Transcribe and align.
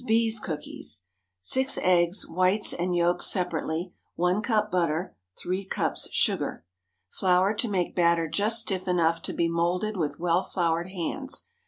B.'S 0.03 0.39
COOKIES. 0.39 1.03
✠ 1.07 1.11
6 1.41 1.77
eggs, 1.83 2.27
whites 2.27 2.73
and 2.73 2.95
yolks 2.95 3.27
separately. 3.27 3.93
1 4.15 4.41
cup 4.41 4.71
butter. 4.71 5.15
3 5.37 5.63
cups 5.65 6.07
sugar. 6.11 6.65
Flour 7.07 7.53
to 7.53 7.67
make 7.67 7.95
batter 7.95 8.27
just 8.27 8.61
stiff 8.61 8.87
enough 8.87 9.21
to 9.21 9.31
be 9.33 9.47
moulded 9.47 9.97
with 9.97 10.19
well 10.19 10.41
floured 10.41 10.89
hands. 10.89 11.43